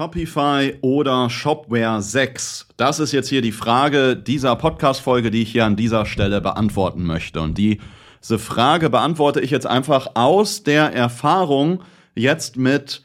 [0.00, 2.68] Shopify oder Shopware 6?
[2.78, 7.04] Das ist jetzt hier die Frage dieser Podcast-Folge, die ich hier an dieser Stelle beantworten
[7.04, 7.42] möchte.
[7.42, 11.82] Und diese Frage beantworte ich jetzt einfach aus der Erfahrung
[12.14, 13.04] jetzt mit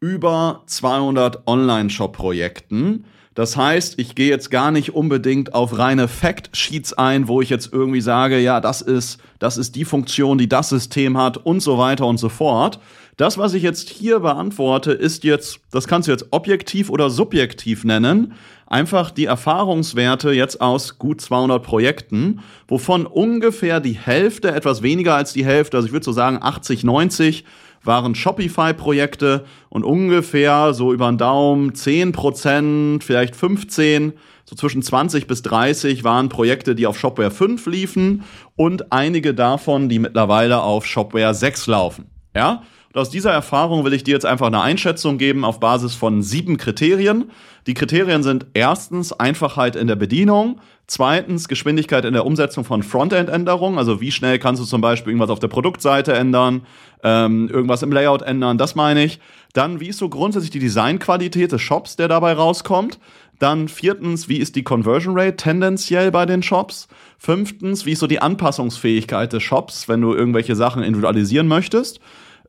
[0.00, 3.04] über 200 Online-Shop-Projekten.
[3.34, 7.70] Das heißt, ich gehe jetzt gar nicht unbedingt auf reine Fact-Sheets ein, wo ich jetzt
[7.70, 11.76] irgendwie sage, ja, das ist, das ist die Funktion, die das System hat und so
[11.76, 12.80] weiter und so fort.
[13.16, 17.84] Das, was ich jetzt hier beantworte, ist jetzt, das kannst du jetzt objektiv oder subjektiv
[17.84, 18.34] nennen,
[18.66, 25.32] einfach die Erfahrungswerte jetzt aus gut 200 Projekten, wovon ungefähr die Hälfte, etwas weniger als
[25.32, 27.44] die Hälfte, also ich würde so sagen 80, 90,
[27.82, 34.12] waren Shopify-Projekte und ungefähr so über den Daumen 10 Prozent, vielleicht 15,
[34.44, 38.24] so zwischen 20 bis 30 waren Projekte, die auf Shopware 5 liefen
[38.56, 42.06] und einige davon, die mittlerweile auf Shopware 6 laufen.
[42.34, 42.62] Ja?
[42.92, 46.22] Und aus dieser Erfahrung will ich dir jetzt einfach eine Einschätzung geben auf Basis von
[46.22, 47.30] sieben Kriterien.
[47.68, 53.78] Die Kriterien sind erstens Einfachheit in der Bedienung, zweitens Geschwindigkeit in der Umsetzung von Frontend-Änderungen,
[53.78, 56.62] also wie schnell kannst du zum Beispiel irgendwas auf der Produktseite ändern,
[57.04, 59.20] ähm, irgendwas im Layout ändern, das meine ich.
[59.52, 62.98] Dann, wie ist so grundsätzlich die Designqualität des Shops, der dabei rauskommt?
[63.38, 66.88] Dann viertens, wie ist die Conversion Rate tendenziell bei den Shops?
[67.18, 72.00] Fünftens, wie ist so die Anpassungsfähigkeit des Shops, wenn du irgendwelche Sachen individualisieren möchtest?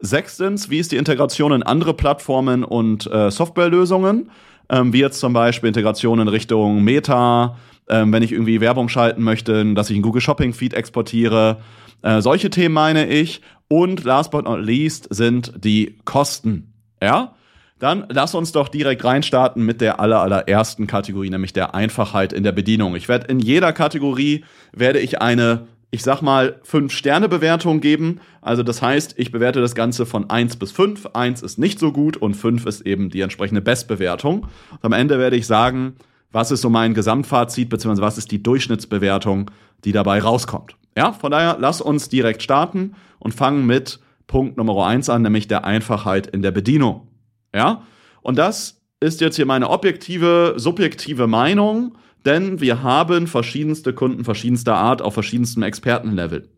[0.02, 4.31] Sechstens, wie ist die Integration in andere Plattformen und äh, Softwarelösungen?
[4.69, 9.21] Ähm, wie jetzt zum Beispiel Integration in Richtung Meta, ähm, wenn ich irgendwie Werbung schalten
[9.21, 11.61] möchte, dass ich einen Google Shopping Feed exportiere.
[12.02, 13.41] Äh, solche Themen meine ich.
[13.67, 16.73] Und last but not least sind die Kosten.
[17.02, 17.36] Ja?
[17.77, 22.43] Dann lass uns doch direkt reinstarten mit der aller, allerersten Kategorie, nämlich der Einfachheit in
[22.43, 22.95] der Bedienung.
[22.95, 28.22] Ich werde in jeder Kategorie werde ich eine ich sag mal, fünf Sterne Bewertung geben.
[28.42, 31.06] Also das heißt, ich bewerte das Ganze von eins bis fünf.
[31.08, 34.48] Eins ist nicht so gut und fünf ist eben die entsprechende Bestbewertung.
[34.72, 35.95] Und am Ende werde ich sagen,
[36.31, 39.52] was ist so mein Gesamtfazit, beziehungsweise was ist die Durchschnittsbewertung,
[39.83, 40.78] die dabei rauskommt.
[40.98, 45.49] Ja, von daher, lass uns direkt starten und fangen mit Punkt Nummer eins an, nämlich
[45.49, 47.10] der Einfachheit in der Bedienung.
[47.54, 47.83] Ja,
[48.21, 54.76] und das ist jetzt hier meine objektive, subjektive Meinung denn wir haben verschiedenste Kunden verschiedenster
[54.76, 56.49] Art auf verschiedenstem Expertenlevel.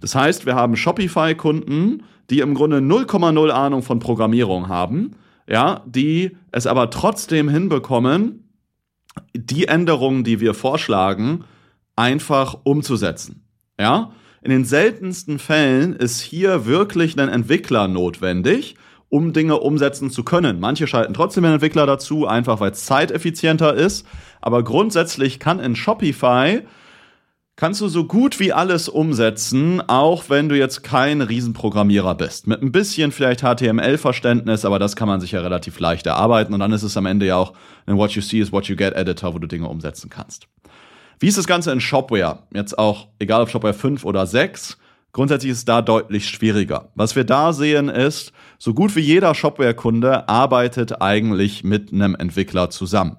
[0.00, 5.16] Das heißt, wir haben Shopify-Kunden, die im Grunde 0,0 Ahnung von Programmierung haben,
[5.48, 8.48] ja, die es aber trotzdem hinbekommen,
[9.34, 11.44] die Änderungen, die wir vorschlagen,
[11.96, 13.44] einfach umzusetzen.
[13.78, 14.12] Ja?
[14.42, 18.76] In den seltensten Fällen ist hier wirklich ein Entwickler notwendig,
[19.10, 20.60] um Dinge umsetzen zu können.
[20.60, 24.06] Manche schalten trotzdem einen Entwickler dazu, einfach weil es zeiteffizienter ist.
[24.40, 26.62] Aber grundsätzlich kann in Shopify
[27.56, 32.46] kannst du so gut wie alles umsetzen, auch wenn du jetzt kein Riesenprogrammierer bist.
[32.46, 36.60] Mit ein bisschen vielleicht HTML-Verständnis, aber das kann man sich ja relativ leicht erarbeiten und
[36.60, 37.52] dann ist es am Ende ja auch
[37.84, 40.46] ein What You See is What You Get Editor, wo du Dinge umsetzen kannst.
[41.18, 42.44] Wie ist das Ganze in Shopware?
[42.54, 44.78] Jetzt auch, egal ob Shopware 5 oder 6,
[45.12, 46.88] grundsätzlich ist es da deutlich schwieriger.
[46.94, 48.32] Was wir da sehen ist,
[48.62, 53.16] so gut wie jeder Shopware-Kunde arbeitet eigentlich mit einem Entwickler zusammen.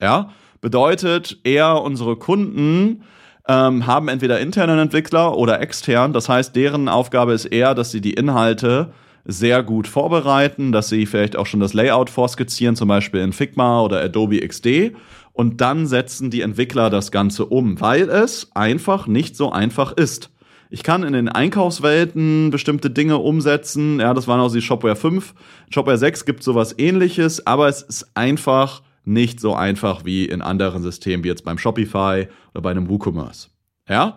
[0.00, 0.30] Ja?
[0.60, 3.04] Bedeutet, eher unsere Kunden
[3.46, 6.12] ähm, haben entweder internen Entwickler oder extern.
[6.12, 8.92] Das heißt, deren Aufgabe ist eher, dass sie die Inhalte
[9.24, 13.82] sehr gut vorbereiten, dass sie vielleicht auch schon das Layout vorskizzieren, zum Beispiel in Figma
[13.82, 14.96] oder Adobe XD.
[15.32, 20.31] Und dann setzen die Entwickler das Ganze um, weil es einfach nicht so einfach ist.
[20.72, 24.00] Ich kann in den Einkaufswelten bestimmte Dinge umsetzen.
[24.00, 25.34] Ja, das waren auch die Shopware 5.
[25.68, 30.82] Shopware 6 gibt sowas ähnliches, aber es ist einfach nicht so einfach wie in anderen
[30.82, 33.50] Systemen, wie jetzt beim Shopify oder bei einem WooCommerce.
[33.86, 34.16] Ja?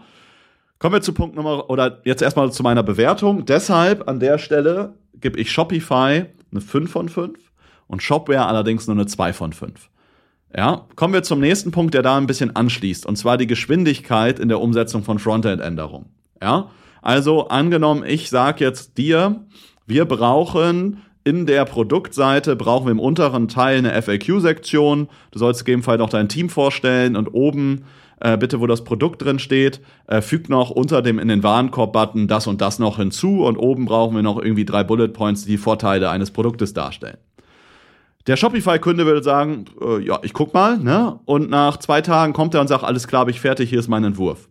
[0.80, 3.44] Kommen wir zu Punkt Nummer, oder jetzt erstmal zu meiner Bewertung.
[3.44, 7.38] Deshalb an der Stelle gebe ich Shopify eine 5 von 5
[7.88, 9.90] und Shopware allerdings nur eine 2 von 5.
[10.56, 14.40] Ja, kommen wir zum nächsten Punkt, der da ein bisschen anschließt, und zwar die Geschwindigkeit
[14.40, 16.16] in der Umsetzung von Frontend-Änderungen.
[16.46, 16.70] Ja,
[17.02, 19.42] also angenommen, ich sage jetzt dir,
[19.88, 25.08] wir brauchen in der Produktseite brauchen wir im unteren Teil eine FAQ-Sektion.
[25.32, 27.86] Du sollst gegebenenfalls noch dein Team vorstellen und oben
[28.20, 32.28] äh, bitte, wo das Produkt drin steht, äh, fügt noch unter dem in den Warenkorb-Button
[32.28, 35.52] das und das noch hinzu und oben brauchen wir noch irgendwie drei Bullet Points, die
[35.54, 37.18] die Vorteile eines Produktes darstellen.
[38.28, 41.20] Der Shopify-Kunde würde sagen, äh, ja, ich guck mal, ne?
[41.26, 43.88] Und nach zwei Tagen kommt er und sagt, alles klar, hab ich fertig, hier ist
[43.88, 44.48] mein Entwurf.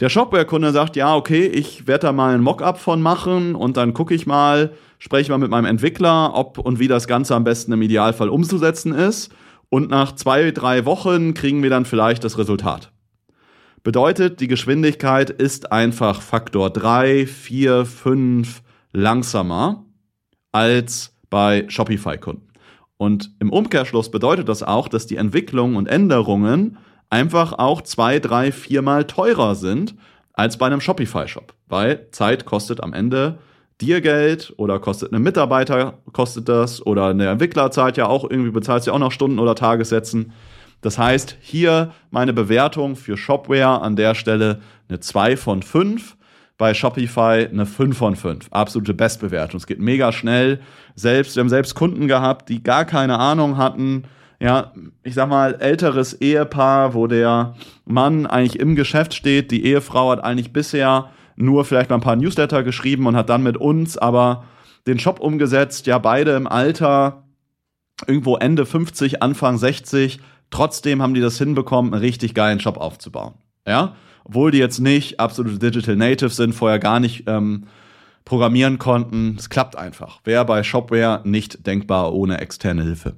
[0.00, 3.94] Der Shopware-Kunde sagt, ja, okay, ich werde da mal ein Mockup von machen und dann
[3.94, 7.72] gucke ich mal, spreche mal mit meinem Entwickler, ob und wie das Ganze am besten
[7.72, 9.32] im Idealfall umzusetzen ist.
[9.68, 12.92] Und nach zwei, drei Wochen kriegen wir dann vielleicht das Resultat.
[13.84, 18.62] Bedeutet, die Geschwindigkeit ist einfach Faktor drei, vier, fünf
[18.92, 19.84] langsamer
[20.50, 22.48] als bei Shopify-Kunden.
[22.96, 26.78] Und im Umkehrschluss bedeutet das auch, dass die Entwicklungen und Änderungen
[27.14, 29.94] einfach auch zwei, drei, viermal teurer sind
[30.32, 31.54] als bei einem Shopify-Shop.
[31.68, 33.38] Weil Zeit kostet am Ende
[33.80, 38.86] dir Geld oder kostet einem Mitarbeiter kostet das oder eine Entwicklerzeit ja auch irgendwie bezahlst
[38.86, 40.32] du ja auch noch Stunden oder Tagessätzen.
[40.80, 46.16] Das heißt, hier meine Bewertung für Shopware an der Stelle eine 2 von 5
[46.58, 48.48] bei Shopify eine 5 von 5.
[48.50, 49.58] Absolute Bestbewertung.
[49.58, 50.60] Es geht mega schnell.
[50.96, 54.04] Selbst, wir haben selbst Kunden gehabt, die gar keine Ahnung hatten.
[54.44, 57.54] Ja, ich sag mal, älteres Ehepaar, wo der
[57.86, 62.16] Mann eigentlich im Geschäft steht, die Ehefrau hat eigentlich bisher nur vielleicht mal ein paar
[62.16, 64.44] Newsletter geschrieben und hat dann mit uns aber
[64.86, 65.86] den Shop umgesetzt.
[65.86, 67.24] Ja, beide im Alter
[68.06, 70.20] irgendwo Ende 50, Anfang 60.
[70.50, 73.32] Trotzdem haben die das hinbekommen, einen richtig geilen Shop aufzubauen.
[73.66, 77.64] Ja, obwohl die jetzt nicht absolute Digital Natives sind, vorher gar nicht ähm,
[78.26, 79.36] programmieren konnten.
[79.38, 80.20] Es klappt einfach.
[80.24, 83.16] Wäre bei Shopware nicht denkbar ohne externe Hilfe.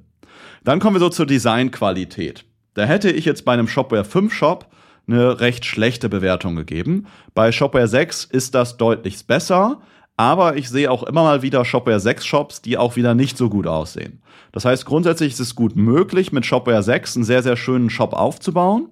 [0.67, 2.43] Dann kommen wir so zur Designqualität.
[2.73, 4.67] Da hätte ich jetzt bei einem Shopware 5 Shop
[5.07, 7.07] eine recht schlechte Bewertung gegeben.
[7.33, 9.79] Bei Shopware 6 ist das deutlich besser,
[10.17, 13.49] aber ich sehe auch immer mal wieder Shopware 6 Shops, die auch wieder nicht so
[13.49, 14.21] gut aussehen.
[14.51, 18.11] Das heißt, grundsätzlich ist es gut möglich, mit Shopware 6 einen sehr, sehr schönen Shop
[18.11, 18.89] aufzubauen.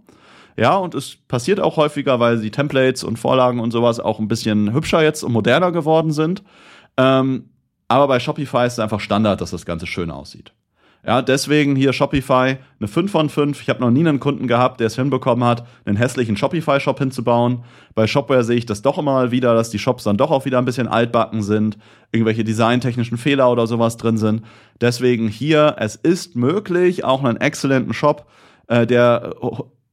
[0.56, 4.30] Ja, und es passiert auch häufiger, weil die Templates und Vorlagen und sowas auch ein
[4.30, 6.42] bisschen hübscher jetzt und moderner geworden sind.
[6.96, 7.50] Ähm,
[7.90, 10.54] aber bei Shopify ist es einfach Standard, dass das Ganze schön aussieht.
[11.06, 13.62] Ja, deswegen hier Shopify eine 5 von 5.
[13.62, 17.64] Ich habe noch nie einen Kunden gehabt, der es hinbekommen hat, einen hässlichen Shopify-Shop hinzubauen.
[17.94, 20.58] Bei Shopware sehe ich das doch immer wieder, dass die Shops dann doch auch wieder
[20.58, 21.78] ein bisschen altbacken sind,
[22.12, 24.44] irgendwelche designtechnischen Fehler oder sowas drin sind.
[24.82, 28.26] Deswegen hier, es ist möglich, auch einen exzellenten Shop,
[28.68, 29.36] äh, der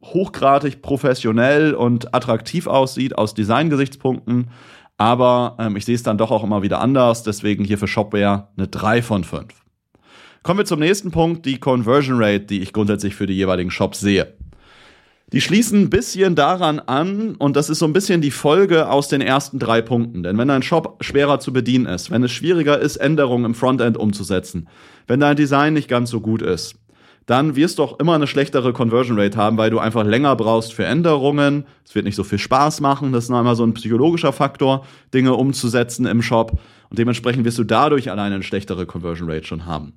[0.03, 4.49] hochgradig professionell und attraktiv aussieht aus Design-Gesichtspunkten.
[4.97, 7.23] Aber ähm, ich sehe es dann doch auch immer wieder anders.
[7.23, 9.62] Deswegen hier für Shopware eine 3 von 5.
[10.43, 14.01] Kommen wir zum nächsten Punkt, die Conversion Rate, die ich grundsätzlich für die jeweiligen Shops
[14.01, 14.35] sehe.
[15.33, 19.07] Die schließen ein bisschen daran an, und das ist so ein bisschen die Folge aus
[19.07, 20.25] den ersten drei Punkten.
[20.25, 23.97] Denn wenn dein Shop schwerer zu bedienen ist, wenn es schwieriger ist, Änderungen im Frontend
[23.97, 24.69] umzusetzen,
[25.07, 26.75] wenn dein Design nicht ganz so gut ist,
[27.27, 30.73] dann wirst du auch immer eine schlechtere Conversion Rate haben, weil du einfach länger brauchst
[30.73, 31.67] für Änderungen.
[31.87, 33.13] Es wird nicht so viel Spaß machen.
[33.13, 34.85] Das ist noch einmal so ein psychologischer Faktor,
[35.15, 36.59] Dinge umzusetzen im Shop.
[36.91, 39.93] Und dementsprechend wirst du dadurch alleine eine schlechtere Conversion Rate schon haben.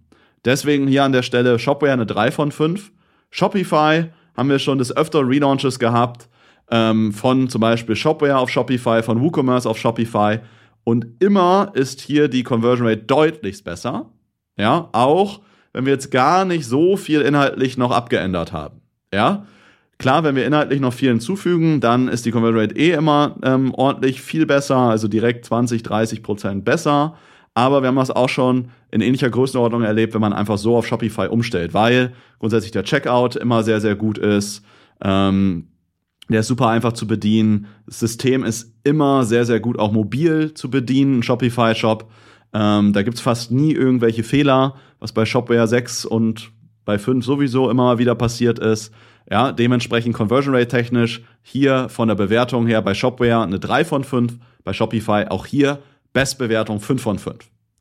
[0.45, 2.91] Deswegen hier an der Stelle Shopware eine 3 von 5.
[3.31, 4.05] Shopify
[4.37, 6.29] haben wir schon des öfter Relaunches gehabt.
[6.71, 10.39] Ähm, von zum Beispiel Shopware auf Shopify, von WooCommerce auf Shopify.
[10.83, 14.11] Und immer ist hier die Conversion Rate deutlich besser.
[14.57, 15.41] Ja, auch
[15.73, 18.81] wenn wir jetzt gar nicht so viel inhaltlich noch abgeändert haben.
[19.13, 19.45] Ja,
[19.97, 23.73] klar, wenn wir inhaltlich noch viel hinzufügen, dann ist die Conversion Rate eh immer ähm,
[23.73, 27.15] ordentlich viel besser, also direkt 20, 30 Prozent besser.
[27.55, 30.85] Aber wir haben das auch schon in ähnlicher Größenordnung erlebt, wenn man einfach so auf
[30.85, 34.61] Shopify umstellt, weil grundsätzlich der Checkout immer sehr, sehr gut ist.
[35.01, 35.69] Ähm,
[36.27, 37.67] der ist super einfach zu bedienen.
[37.85, 42.11] Das System ist immer sehr, sehr gut auch mobil zu bedienen, Shopify-Shop.
[42.53, 46.51] Ähm, da gibt's fast nie irgendwelche Fehler, was bei Shopware 6 und
[46.83, 48.93] bei 5 sowieso immer wieder passiert ist.
[49.29, 54.03] Ja, dementsprechend Conversion Rate technisch hier von der Bewertung her bei Shopware eine 3 von
[54.03, 55.79] 5, bei Shopify auch hier
[56.15, 57.39] Bestbewertung 5 von 5.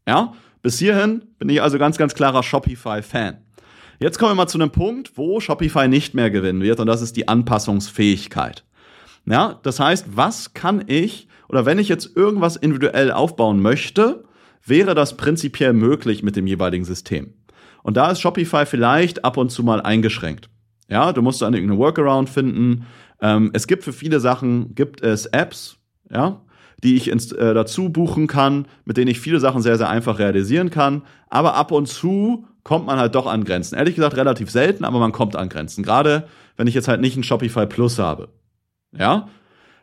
[0.09, 3.39] Ja, bis hierhin bin ich also ganz, ganz klarer Shopify-Fan.
[4.01, 7.01] Jetzt kommen wir mal zu einem Punkt, wo Shopify nicht mehr gewinnen wird, und das
[7.01, 8.65] ist die Anpassungsfähigkeit.
[9.25, 14.25] Ja, das heißt, was kann ich, oder wenn ich jetzt irgendwas individuell aufbauen möchte,
[14.67, 17.35] wäre das prinzipiell möglich mit dem jeweiligen System.
[17.85, 20.51] Und da ist Shopify vielleicht ab und zu mal eingeschränkt.
[20.89, 22.87] Ja, du musst dann irgendeine Workaround finden.
[23.21, 25.77] Ähm, es gibt für viele Sachen, gibt es Apps,
[26.11, 26.41] ja,
[26.85, 30.19] die ich ins, äh, dazu buchen kann, mit denen ich viele Sachen sehr, sehr einfach
[30.19, 31.03] realisieren kann.
[31.29, 33.77] Aber ab und zu kommt man halt doch an Grenzen.
[33.77, 35.83] Ehrlich gesagt relativ selten, aber man kommt an Grenzen.
[35.83, 38.29] Gerade wenn ich jetzt halt nicht ein Shopify Plus habe.
[38.97, 39.29] Ja,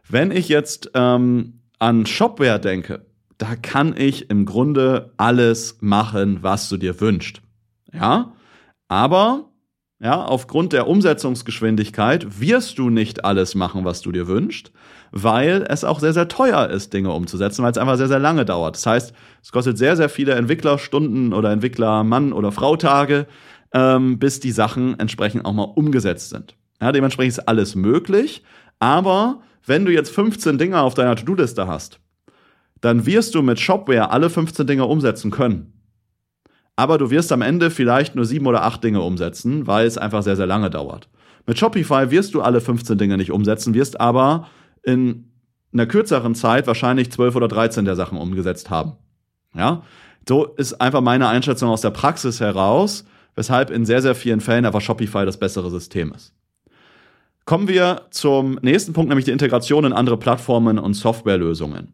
[0.07, 3.05] wenn ich jetzt ähm, an Shopware denke,
[3.37, 7.41] da kann ich im Grunde alles machen, was du dir wünschst.
[7.91, 8.33] Ja,
[8.87, 9.50] aber
[10.03, 14.71] ja, aufgrund der Umsetzungsgeschwindigkeit wirst du nicht alles machen, was du dir wünschst,
[15.11, 18.43] weil es auch sehr, sehr teuer ist, Dinge umzusetzen, weil es einfach sehr, sehr lange
[18.43, 18.75] dauert.
[18.75, 23.27] Das heißt, es kostet sehr, sehr viele Entwicklerstunden oder Entwicklermann- oder Frau-Tage,
[23.73, 26.55] ähm, bis die Sachen entsprechend auch mal umgesetzt sind.
[26.81, 28.43] Ja, dementsprechend ist alles möglich,
[28.79, 31.99] aber wenn du jetzt 15 Dinge auf deiner To-Do-Liste hast,
[32.81, 35.80] dann wirst du mit Shopware alle 15 Dinge umsetzen können.
[36.81, 40.23] Aber du wirst am Ende vielleicht nur sieben oder acht Dinge umsetzen, weil es einfach
[40.23, 41.09] sehr, sehr lange dauert.
[41.45, 44.47] Mit Shopify wirst du alle 15 Dinge nicht umsetzen, wirst aber
[44.81, 45.29] in
[45.71, 48.93] einer kürzeren Zeit wahrscheinlich 12 oder 13 der Sachen umgesetzt haben.
[49.53, 49.83] Ja,
[50.27, 54.65] so ist einfach meine Einschätzung aus der Praxis heraus, weshalb in sehr, sehr vielen Fällen
[54.65, 56.33] einfach Shopify das bessere System ist.
[57.45, 61.93] Kommen wir zum nächsten Punkt, nämlich die Integration in andere Plattformen und Softwarelösungen.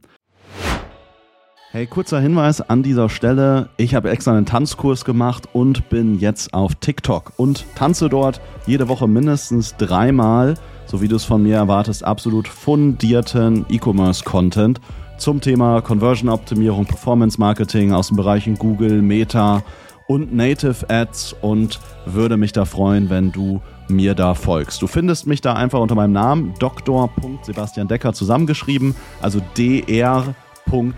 [1.78, 3.70] Hey, kurzer Hinweis an dieser Stelle.
[3.78, 8.88] Ich habe extra einen Tanzkurs gemacht und bin jetzt auf TikTok und tanze dort jede
[8.88, 10.56] Woche mindestens dreimal,
[10.88, 14.82] so wie du es von mir erwartest, absolut fundierten E-Commerce-Content
[15.20, 19.62] zum Thema Conversion-Optimierung, Performance-Marketing aus den Bereichen Google, Meta
[20.08, 24.82] und Native Ads und würde mich da freuen, wenn du mir da folgst.
[24.82, 27.12] Du findest mich da einfach unter meinem Namen Dr.
[27.44, 30.34] Sebastian Decker zusammengeschrieben, also dr.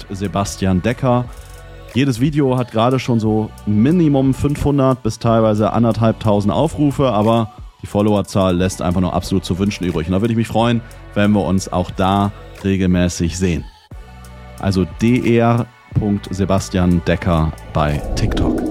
[0.10, 1.26] Sebastian Decker.
[1.94, 8.56] Jedes Video hat gerade schon so Minimum 500 bis teilweise anderthalbtausend Aufrufe, aber die Followerzahl
[8.56, 10.08] lässt einfach nur absolut zu wünschen übrig.
[10.08, 10.82] Und da würde ich mich freuen,
[11.14, 12.32] wenn wir uns auch da
[12.64, 13.64] regelmäßig sehen.
[14.60, 15.66] Also dr.
[16.30, 18.62] Sebastian Decker bei TikTok.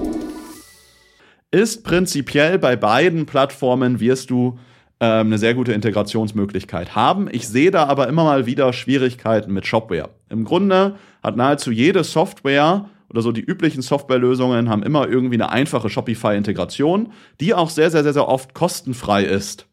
[1.51, 4.59] Ist prinzipiell bei beiden Plattformen wirst du
[4.99, 7.29] ähm, eine sehr gute Integrationsmöglichkeit haben.
[7.31, 10.09] Ich sehe da aber immer mal wieder Schwierigkeiten mit Shopware.
[10.29, 15.49] Im Grunde hat nahezu jede Software oder so die üblichen Softwarelösungen haben immer irgendwie eine
[15.49, 19.65] einfache Shopify-Integration, die auch sehr, sehr, sehr, sehr oft kostenfrei ist.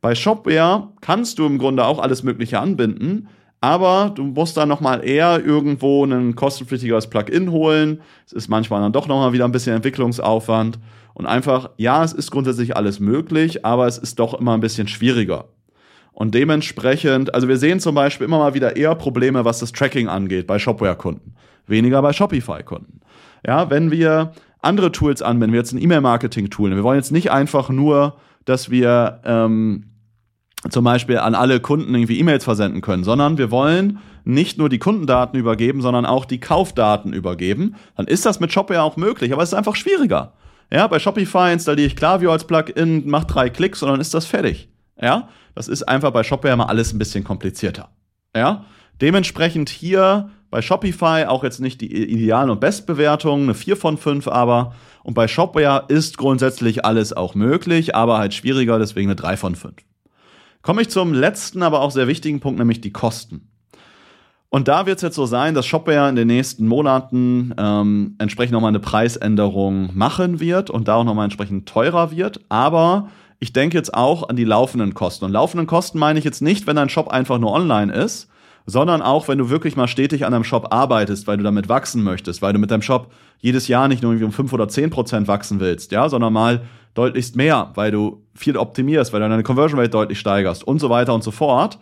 [0.00, 3.28] Bei Shopware kannst du im Grunde auch alles Mögliche anbinden,
[3.64, 8.02] aber du musst dann nochmal eher irgendwo ein kostenpflichtiges Plugin holen.
[8.26, 10.78] Es ist manchmal dann doch nochmal wieder ein bisschen Entwicklungsaufwand.
[11.14, 14.86] Und einfach, ja, es ist grundsätzlich alles möglich, aber es ist doch immer ein bisschen
[14.86, 15.46] schwieriger.
[16.12, 20.08] Und dementsprechend, also wir sehen zum Beispiel immer mal wieder eher Probleme, was das Tracking
[20.08, 21.34] angeht bei Shopware-Kunden.
[21.66, 23.00] Weniger bei Shopify-Kunden.
[23.46, 27.70] Ja, wenn wir andere Tools anwenden, wir jetzt ein E-Mail-Marketing-Tool, wir wollen jetzt nicht einfach
[27.70, 29.86] nur, dass wir ähm,
[30.70, 34.78] zum Beispiel an alle Kunden irgendwie E-Mails versenden können, sondern wir wollen nicht nur die
[34.78, 39.42] Kundendaten übergeben, sondern auch die Kaufdaten übergeben, dann ist das mit Shopware auch möglich, aber
[39.42, 40.32] es ist einfach schwieriger.
[40.72, 44.24] Ja, bei Shopify installiere ich Klaviyo als Plugin, mache drei Klicks und dann ist das
[44.24, 44.68] fertig.
[45.00, 47.90] Ja, das ist einfach bei Shopware mal alles ein bisschen komplizierter.
[48.34, 48.64] Ja,
[49.00, 54.28] dementsprechend hier bei Shopify auch jetzt nicht die idealen und Bestbewertungen, eine 4 von 5
[54.28, 54.74] aber.
[55.02, 59.56] Und bei Shopware ist grundsätzlich alles auch möglich, aber halt schwieriger, deswegen eine 3 von
[59.56, 59.74] 5.
[60.64, 63.50] Komme ich zum letzten, aber auch sehr wichtigen Punkt, nämlich die Kosten.
[64.48, 68.54] Und da wird es jetzt so sein, dass Shopware in den nächsten Monaten ähm, entsprechend
[68.54, 72.40] nochmal eine Preisänderung machen wird und da auch nochmal entsprechend teurer wird.
[72.48, 75.26] Aber ich denke jetzt auch an die laufenden Kosten.
[75.26, 78.30] Und laufenden Kosten meine ich jetzt nicht, wenn dein Shop einfach nur online ist,
[78.64, 82.02] sondern auch, wenn du wirklich mal stetig an deinem Shop arbeitest, weil du damit wachsen
[82.02, 84.88] möchtest, weil du mit deinem Shop jedes Jahr nicht nur irgendwie um 5 oder 10
[84.88, 86.62] Prozent wachsen willst, ja, sondern mal
[86.94, 90.90] deutlichst mehr, weil du viel optimierst, weil du deine Conversion Rate deutlich steigerst und so
[90.90, 91.78] weiter und so fort,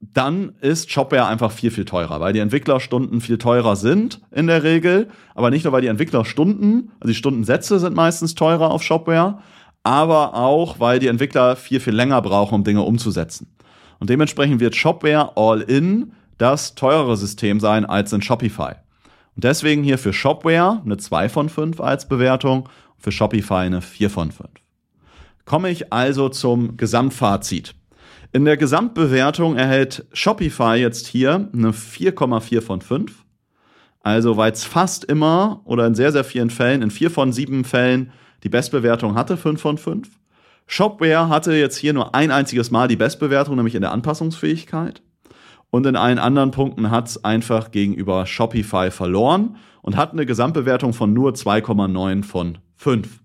[0.00, 4.62] dann ist Shopware einfach viel, viel teurer, weil die Entwicklerstunden viel teurer sind in der
[4.62, 9.40] Regel, aber nicht nur, weil die Entwicklerstunden, also die Stundensätze sind meistens teurer auf Shopware,
[9.82, 13.54] aber auch, weil die Entwickler viel, viel länger brauchen, um Dinge umzusetzen.
[13.98, 18.72] Und dementsprechend wird Shopware All-In das teurere System sein als in Shopify.
[19.36, 22.68] Und deswegen hier für Shopware eine 2 von 5 als Bewertung
[23.00, 24.48] für Shopify eine 4 von 5.
[25.44, 27.74] Komme ich also zum Gesamtfazit.
[28.32, 33.24] In der Gesamtbewertung erhält Shopify jetzt hier eine 4,4 von 5.
[34.02, 37.64] Also weil es fast immer oder in sehr, sehr vielen Fällen, in vier von sieben
[37.64, 38.12] Fällen
[38.44, 40.08] die Bestbewertung hatte, 5 von 5.
[40.66, 45.02] Shopware hatte jetzt hier nur ein einziges Mal die Bestbewertung, nämlich in der Anpassungsfähigkeit.
[45.70, 50.92] Und in allen anderen Punkten hat es einfach gegenüber Shopify verloren und hat eine Gesamtbewertung
[50.92, 53.20] von nur 2,9 von 5.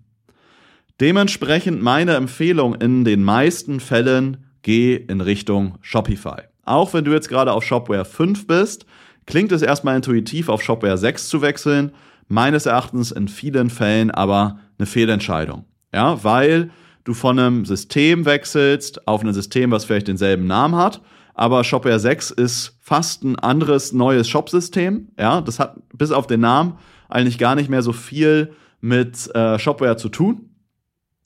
[1.00, 6.42] Dementsprechend meine Empfehlung in den meisten Fällen, geh in Richtung Shopify.
[6.66, 8.84] Auch wenn du jetzt gerade auf Shopware 5 bist,
[9.24, 11.92] klingt es erstmal intuitiv, auf Shopware 6 zu wechseln.
[12.28, 15.64] Meines Erachtens in vielen Fällen aber eine Fehlentscheidung.
[15.90, 16.70] Ja, weil
[17.04, 21.00] du von einem System wechselst auf ein System, was vielleicht denselben Namen hat,
[21.32, 25.08] aber Shopware 6 ist fast ein anderes neues Shopsystem.
[25.18, 26.74] Ja, das hat bis auf den Namen
[27.08, 28.52] eigentlich gar nicht mehr so viel
[28.86, 30.50] mit äh, Shopware zu tun.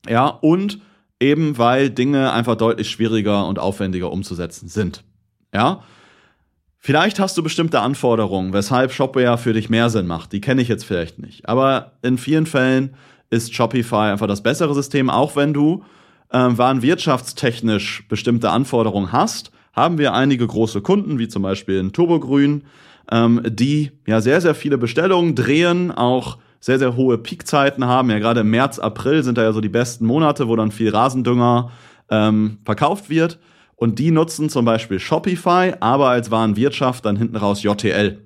[0.08, 0.80] Ja, und
[1.20, 5.04] eben weil Dinge einfach deutlich schwieriger und aufwendiger umzusetzen sind.
[5.54, 5.82] Ja,
[6.82, 10.32] Vielleicht hast du bestimmte Anforderungen, weshalb Shopware für dich mehr Sinn macht.
[10.32, 11.46] Die kenne ich jetzt vielleicht nicht.
[11.46, 12.94] Aber in vielen Fällen
[13.28, 15.84] ist Shopify einfach das bessere System, auch wenn du
[16.30, 19.52] äh, warenwirtschaftstechnisch bestimmte Anforderungen hast.
[19.74, 22.64] Haben wir einige große Kunden, wie zum Beispiel in Turbogrün,
[23.12, 28.10] ähm, die ja sehr, sehr viele Bestellungen drehen, auch sehr, sehr hohe Peakzeiten haben.
[28.10, 30.90] Ja, gerade im März, April sind da ja so die besten Monate, wo dann viel
[30.90, 31.70] Rasendünger
[32.10, 33.38] ähm, verkauft wird.
[33.76, 38.18] Und die nutzen zum Beispiel Shopify, aber als Warenwirtschaft dann hinten raus JTL.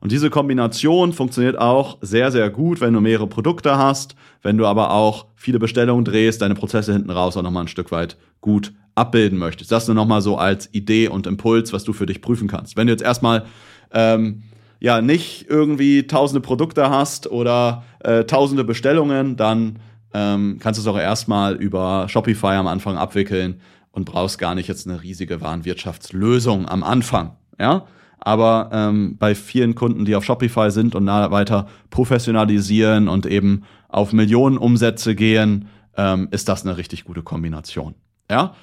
[0.00, 4.66] Und diese Kombination funktioniert auch sehr, sehr gut, wenn du mehrere Produkte hast, wenn du
[4.66, 8.72] aber auch viele Bestellungen drehst, deine Prozesse hinten raus auch nochmal ein Stück weit gut
[8.96, 9.70] abbilden möchtest.
[9.70, 12.76] Das nur nochmal so als Idee und Impuls, was du für dich prüfen kannst.
[12.76, 13.44] Wenn du jetzt erstmal
[13.92, 14.42] ähm,
[14.82, 19.78] ja nicht irgendwie tausende Produkte hast oder äh, tausende Bestellungen, dann
[20.12, 23.60] ähm, kannst du es auch erstmal über Shopify am Anfang abwickeln
[23.92, 27.36] und brauchst gar nicht jetzt eine riesige Warenwirtschaftslösung am Anfang.
[27.60, 27.86] Ja,
[28.18, 34.12] aber ähm, bei vielen Kunden, die auf Shopify sind und weiter professionalisieren und eben auf
[34.12, 37.94] Millionen Umsätze gehen, ähm, ist das eine richtig gute Kombination.
[38.28, 38.54] Ja,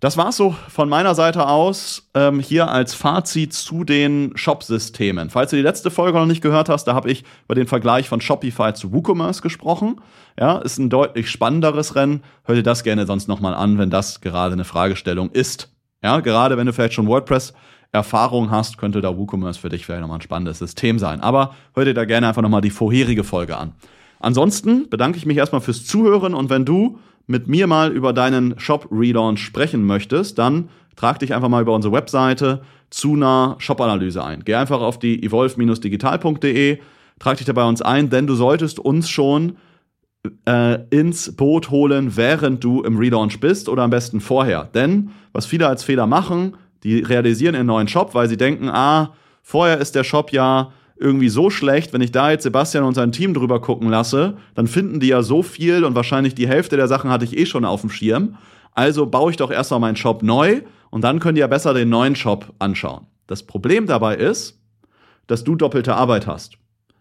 [0.00, 5.28] das war's so von meiner Seite aus ähm, hier als Fazit zu den Shop-Systemen.
[5.28, 8.08] Falls du die letzte Folge noch nicht gehört hast, da habe ich über den Vergleich
[8.08, 10.00] von Shopify zu WooCommerce gesprochen.
[10.38, 12.22] Ja, ist ein deutlich spannenderes Rennen.
[12.44, 15.70] Hör dir das gerne sonst nochmal an, wenn das gerade eine Fragestellung ist.
[16.02, 17.52] Ja, gerade wenn du vielleicht schon WordPress
[17.92, 21.20] Erfahrung hast, könnte da WooCommerce für dich vielleicht nochmal ein spannendes System sein.
[21.20, 23.74] Aber hör dir da gerne einfach nochmal die vorherige Folge an.
[24.18, 26.98] Ansonsten bedanke ich mich erstmal fürs Zuhören und wenn du
[27.30, 31.94] mit mir mal über deinen Shop-Relaunch sprechen möchtest, dann trag dich einfach mal über unsere
[31.94, 34.42] Webseite zu einer Shop-Analyse ein.
[34.44, 36.78] Geh einfach auf die evolve-digital.de,
[37.20, 39.58] trag dich dabei uns ein, denn du solltest uns schon
[40.44, 44.64] äh, ins Boot holen, während du im Relaunch bist oder am besten vorher.
[44.64, 49.14] Denn was viele als Fehler machen, die realisieren ihren neuen Shop, weil sie denken, ah,
[49.40, 53.10] vorher ist der Shop ja irgendwie so schlecht, wenn ich da jetzt Sebastian und sein
[53.10, 56.88] Team drüber gucken lasse, dann finden die ja so viel und wahrscheinlich die Hälfte der
[56.88, 58.36] Sachen hatte ich eh schon auf dem Schirm.
[58.74, 61.88] Also baue ich doch erstmal meinen Shop neu und dann könnt ihr ja besser den
[61.88, 63.06] neuen Shop anschauen.
[63.26, 64.60] Das Problem dabei ist,
[65.26, 66.58] dass du doppelte Arbeit hast.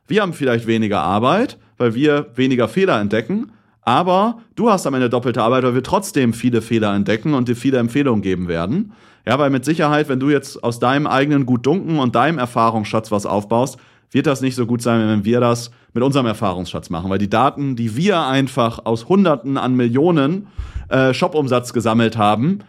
[0.07, 3.51] Wir haben vielleicht weniger Arbeit, weil wir weniger Fehler entdecken,
[3.81, 7.55] aber du hast am Ende doppelte Arbeit, weil wir trotzdem viele Fehler entdecken und dir
[7.55, 8.93] viele Empfehlungen geben werden.
[9.29, 13.27] Ja, weil mit Sicherheit, wenn du jetzt aus deinem eigenen Gutdunken und deinem Erfahrungsschatz was
[13.27, 13.77] aufbaust,
[14.09, 17.29] wird das nicht so gut sein, wenn wir das mit unserem Erfahrungsschatz machen, weil die
[17.29, 20.47] Daten, die wir einfach aus Hunderten an Millionen
[20.87, 22.61] äh, Shop-Umsatz gesammelt haben,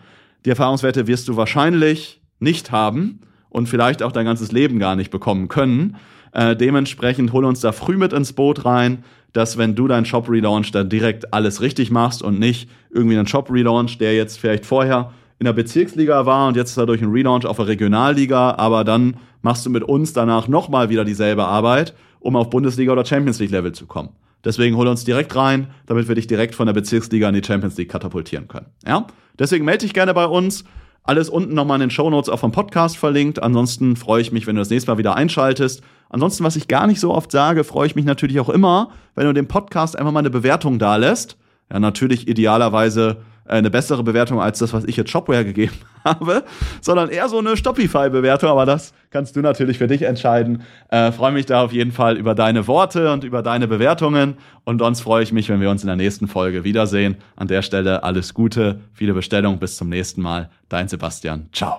[0.45, 5.11] die Erfahrungswerte wirst du wahrscheinlich nicht haben und vielleicht auch dein ganzes Leben gar nicht
[5.11, 5.97] bekommen können.
[6.33, 10.73] Äh, dementsprechend hol uns da früh mit ins Boot rein, dass wenn du deinen Shop-Relaunch
[10.73, 15.47] dann direkt alles richtig machst und nicht irgendwie einen Shop-Relaunch, der jetzt vielleicht vorher in
[15.47, 19.17] der Bezirksliga war und jetzt ist er durch einen Relaunch auf der Regionalliga, aber dann
[19.41, 23.51] machst du mit uns danach nochmal wieder dieselbe Arbeit, um auf Bundesliga oder Champions League
[23.51, 24.11] Level zu kommen.
[24.45, 27.79] Deswegen hol uns direkt rein, damit wir dich direkt von der Bezirksliga in die Champions
[27.79, 28.67] League katapultieren können.
[28.87, 29.07] Ja?
[29.39, 30.65] Deswegen melde dich gerne bei uns.
[31.05, 33.43] Alles unten nochmal in den Show Notes auch vom Podcast verlinkt.
[33.43, 35.83] Ansonsten freue ich mich, wenn du das nächste Mal wieder einschaltest.
[36.11, 39.27] Ansonsten, was ich gar nicht so oft sage, freue ich mich natürlich auch immer, wenn
[39.27, 41.39] du dem Podcast einfach mal eine Bewertung da lässt.
[41.73, 45.75] Ja, natürlich idealerweise eine bessere Bewertung als das, was ich jetzt Shopware gegeben
[46.05, 46.45] habe,
[46.81, 48.51] sondern eher so eine Stopify-Bewertung.
[48.51, 50.63] Aber das kannst du natürlich für dich entscheiden.
[50.89, 54.37] Äh, freue mich da auf jeden Fall über deine Worte und über deine Bewertungen.
[54.65, 57.17] Und sonst freue ich mich, wenn wir uns in der nächsten Folge wiedersehen.
[57.37, 59.59] An der Stelle alles Gute, viele Bestellungen.
[59.59, 60.51] Bis zum nächsten Mal.
[60.69, 61.49] Dein Sebastian.
[61.53, 61.79] Ciao.